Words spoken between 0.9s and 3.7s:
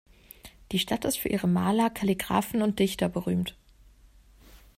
ist für ihre Maler, Kalligraphen und Dichter berühmt.